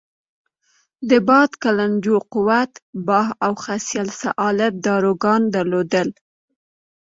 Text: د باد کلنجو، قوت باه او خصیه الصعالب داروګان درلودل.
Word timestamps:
د 1.09 1.11
باد 1.27 1.51
کلنجو، 1.63 2.15
قوت 2.33 2.71
باه 3.07 3.29
او 3.45 3.51
خصیه 3.63 4.01
الصعالب 4.07 4.73
داروګان 4.87 5.41
درلودل. 5.55 6.09